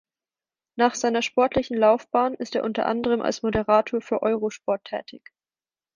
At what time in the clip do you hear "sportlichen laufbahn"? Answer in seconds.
1.21-2.33